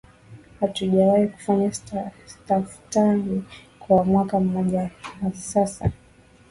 Hatujawahi 0.59 1.27
kunywa 1.27 1.71
staftahi 2.27 3.43
kwa 3.79 4.05
mwaka 4.05 4.39
mmoja 4.39 4.89
sasa 5.33 5.91